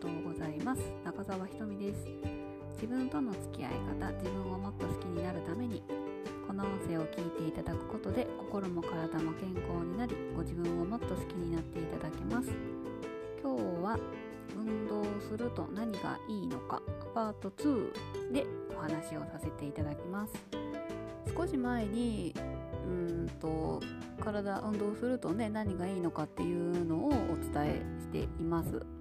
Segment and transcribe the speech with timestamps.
[0.00, 0.80] とうございます。
[1.04, 2.06] 中澤ひとみです。
[2.72, 5.82] 自分との付き合い方自分をもっと好きになるために
[6.46, 12.50] この音声を聞いていただくことで心も体も健康になりご自分をもっと好きになっていただけます。
[13.42, 13.98] 今日は
[14.56, 16.80] 運動すると何がいいのか
[17.14, 20.32] パート2でお話をさせていただきます。
[21.36, 22.34] 少し前に
[22.86, 23.80] うんと
[24.24, 27.12] 体運動するとね何がいいのかっていうのをお
[27.52, 28.99] 伝えしています。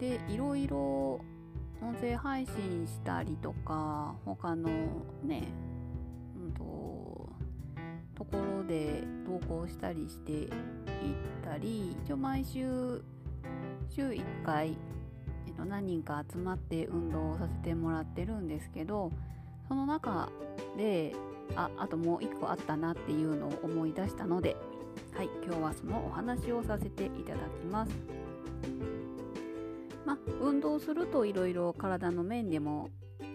[0.00, 1.20] でいろいろ
[1.82, 4.68] 音声配信したりとか他の
[5.22, 5.48] ね、
[6.36, 7.28] うんと、
[8.14, 10.48] ところで投稿したりしていっ
[11.44, 13.02] たり一応毎週
[13.90, 14.76] 週1回、
[15.68, 19.12] 何人か集まって運動をさせてもらってるんですけど
[19.68, 20.30] その中
[20.78, 21.14] で
[21.56, 24.56] ああともう一個あったなっていうのを思い出したので
[25.12, 28.20] はい今日はそのお話をさせていただきます。
[30.06, 32.88] まあ運動するといろいろ体の面でも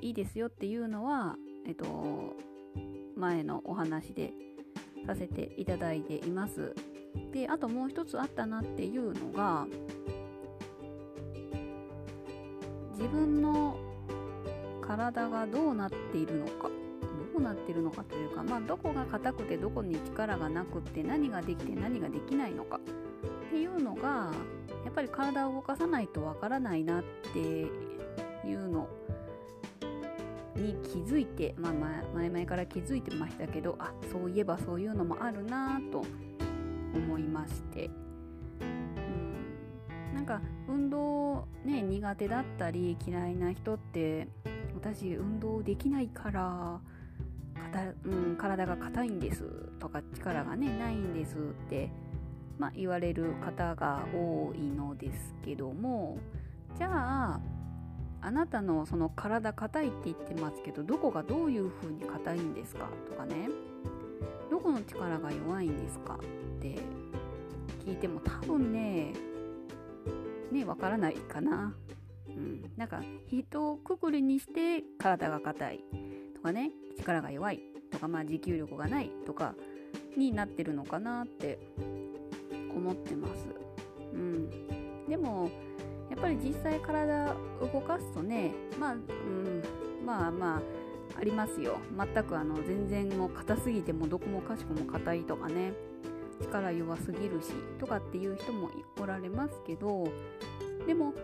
[0.00, 2.36] いいですよっていうのはえっと
[3.16, 4.32] 前のお話で
[5.06, 6.74] させていただいています。
[7.32, 9.66] であともう一つあったなっていうのが
[12.92, 13.76] 自分の
[14.80, 16.70] 体がどうなっているのか
[17.32, 24.30] どうなってるのかというか、まあ、どこが硬くてどこに力がなくって何ができて何ができないのかっていうのが
[24.84, 28.88] やっぱり体を動かさないとわからないなっていうの
[30.56, 31.72] に気づいて、まあ、
[32.14, 36.04] 前々から気づいてましたけどあそういえばそういうのもあるなと
[36.94, 37.90] 思いまして、
[38.60, 44.28] うん、なんか運動ね苦手だったり嫌いな人って
[44.74, 46.80] 私運動できないから
[48.04, 49.44] うん、体が硬いんです
[49.78, 51.38] とか力がねないんですっ
[51.70, 51.90] て、
[52.62, 56.18] まあ、言われる方が多いのですけども
[56.78, 57.40] じゃあ
[58.20, 63.48] あなたのその体硬いって言ってますけどどこがどういう風に硬いんですかとかね
[64.48, 66.78] どこの力が弱いんですかって
[67.84, 69.12] 聞いても多分ね
[70.52, 71.74] ねわからないかな。
[72.28, 75.84] うん、なんか人をくくりにして体が硬い
[76.36, 79.56] とかね力が弱いとか、まあ、持久力がないとか
[80.16, 81.58] になってるのかなって
[82.74, 83.46] 思ってます。
[84.12, 84.50] うん、
[85.08, 85.50] でも
[86.10, 89.62] やっぱり実際体動かすとねまあ、うん、
[90.04, 90.62] まあまあ
[91.18, 91.78] ありますよ。
[91.96, 95.72] 全くあの全然もう硬すぎてもどこもかしこも硬いとかね。
[96.42, 100.08] 力弱すぎるしとかっていう人もおられますけど
[100.86, 101.14] でも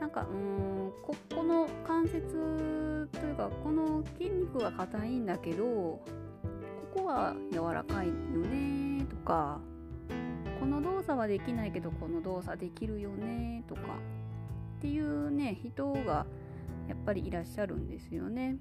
[0.00, 6.02] なんかうんここの関節というかこの筋肉が硬いんだけどこ
[6.94, 9.60] こは柔らかいよねとか。
[10.64, 13.82] この動作はできないけどこの動作できるよねとか
[14.78, 16.24] っていうね人が
[16.88, 18.56] やっぱりいらっしゃるんですよね。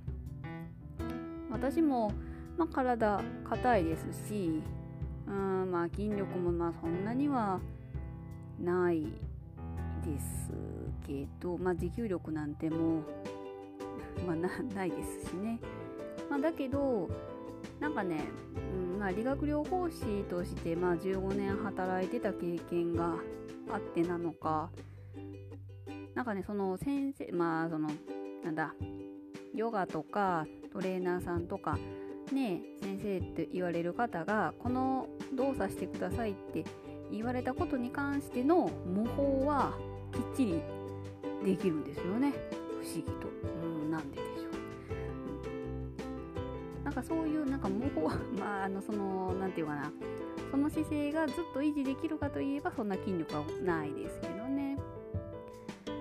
[1.50, 2.12] 私も、
[2.58, 4.62] まあ、体硬いですし
[5.28, 7.62] うんまあ筋力もまあそんなには
[8.60, 9.04] ない
[10.06, 10.52] です
[11.08, 13.02] けど、まあ、持久力なんてもう、
[14.28, 14.36] まあ、
[14.76, 15.58] ないですしね、
[16.30, 17.10] まあ、だけど
[17.80, 18.26] なんかね、
[18.56, 23.16] うんまあ、理学療法士として、まあ、15年働いてた経験が
[23.72, 24.70] あってなのか
[26.16, 27.90] なんかねその先生まあその
[28.44, 28.74] なんだ
[29.54, 31.78] ヨガとかトレーナーさんとか
[32.32, 36.64] ね先生って言われる方がこの動作してくださいって
[37.12, 39.74] 言われたことに関しての模倣は
[40.12, 40.62] きっちり
[41.46, 42.34] できるんですよね。
[42.82, 43.28] 不思議と、
[43.62, 44.63] うん、なんででしょう、
[46.94, 49.92] なんかそういうなんか模倣 まああのその何て言うかな。
[50.52, 54.78] その姿勢がずっと維持できるかといえばそんな筋力はないですけどね。
[55.90, 55.94] う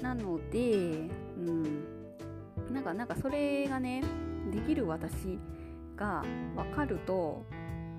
[0.00, 0.02] ん。
[0.02, 1.08] なので
[1.38, 1.84] うん。
[2.72, 4.02] なんかなんかそれがね
[4.50, 5.38] できる私
[5.96, 6.24] が
[6.56, 7.44] 分かると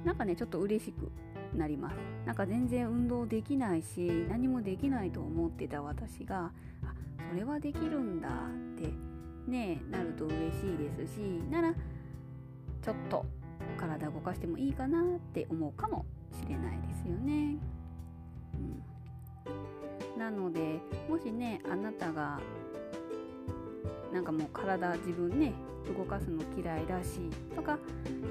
[0.03, 1.09] なんかねちょっと嬉しく
[1.55, 1.95] なります。
[2.25, 6.51] なんか全然運動できないし何もできないと思ってた私が
[6.83, 6.93] あ
[7.29, 8.31] それはできるんだっ
[8.77, 9.10] て
[9.47, 11.73] ねなると嬉しいですしなら
[12.81, 13.25] ちょっと
[13.77, 15.03] 体動かしてもいいかなっ
[15.33, 17.57] て思うかもしれないですよね。
[20.15, 20.79] うん、なので
[21.09, 22.39] もしねあなたが
[24.13, 25.53] なんかもう体自分ね
[25.97, 27.19] 動かすの嫌いだし
[27.55, 27.79] とか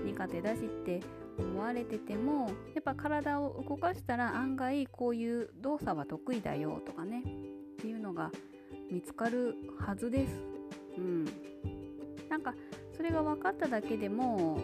[0.04, 1.00] 苦手だしって
[1.38, 7.22] 思われててもやっぱ体を動かしたら案外こういう動作は得意だよとかねっ
[7.82, 8.30] ていうのが
[8.90, 10.49] 見つかるはずです。
[11.00, 11.24] うん、
[12.28, 12.54] なんか
[12.94, 14.60] それが分かっただけでも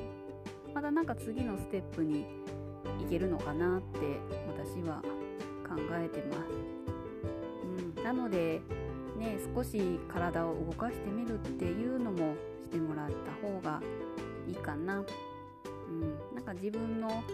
[0.74, 2.26] またなんか次のステップに
[3.00, 3.98] いけるのかなって
[4.46, 5.02] 私は
[5.66, 8.60] 考えてます、うん、なので
[9.18, 12.34] ね少し体を動かしてみるっていうのも
[12.64, 13.80] してもらった方が
[14.46, 17.24] いいかな、うん、なんか自分の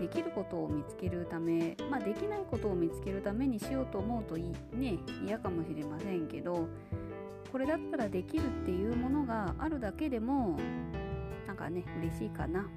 [0.00, 6.68] できることを見つけるため、まあ、できないことを見つけるためにしようと思うといいね嫌かもしれませんけど
[7.50, 10.58] これだったらできるっていうものがあるだけでも
[11.46, 12.68] なんかね嬉しいかな。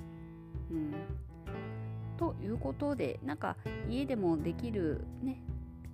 [0.71, 0.93] うん、
[2.17, 3.57] ということでなんか
[3.89, 5.43] 家でもできるね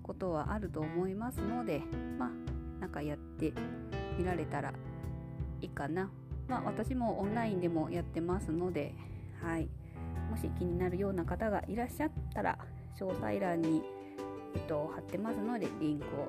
[0.03, 1.81] ことはあると思いますので
[2.19, 3.53] まあなんかやって
[4.17, 4.73] みられたら
[5.61, 6.09] いいかな。
[6.47, 8.93] まあ私もオンラインでもやってますので
[9.41, 9.69] はい。
[10.29, 12.57] もし気になるような方がいらっしゃったら
[12.99, 13.81] 詳細欄に、
[14.55, 16.27] えっと、貼ってますのでリンクを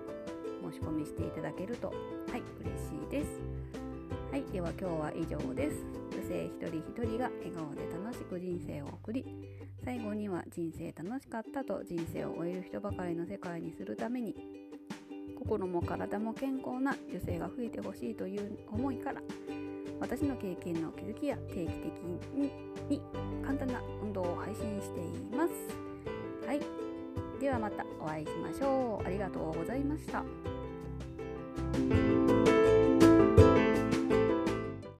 [0.62, 3.40] 申し込みしていただけるとはい嬉しいです。
[4.30, 5.98] はい、では今日は以上です。
[6.10, 9.24] 女性一人一人が笑顔で楽しく人生を送り
[9.84, 14.34] 最後には人生楽しかったと人生を終える人ばかりの世界にするために
[15.38, 19.22] 心も体も健康な女性が増えてほしいという思いから
[20.00, 21.92] 私の経験の気づきや定期的
[22.34, 22.52] に
[23.44, 25.52] 簡単な運動を配信しています。
[26.46, 26.87] はい。
[27.38, 29.06] ではまたお会いしましょう。
[29.06, 30.24] ありがとうございました。